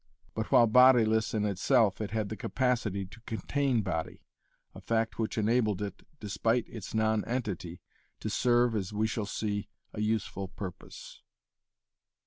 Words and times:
But 0.33 0.51
while 0.51 0.65
bodiless 0.65 1.31
itself, 1.35 2.01
it 2.01 2.09
had 2.09 2.29
the 2.29 2.35
capacity 2.35 3.05
to 3.05 3.21
contain 3.27 3.83
body, 3.83 4.23
a 4.73 4.81
fact 4.81 5.19
which 5.19 5.37
enabled 5.37 5.79
it, 5.79 6.01
despite 6.19 6.67
its 6.67 6.95
non 6.95 7.23
entity, 7.25 7.81
to 8.19 8.27
serve, 8.27 8.75
as 8.75 8.91
we 8.91 9.05
shall 9.05 9.27
see, 9.27 9.69
a 9.93 10.01
useful 10.01 10.47
purpose. 10.47 11.21